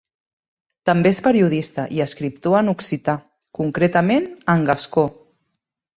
[0.89, 3.17] També és periodista i escriptor en occità,
[3.61, 5.05] concretament en gascó.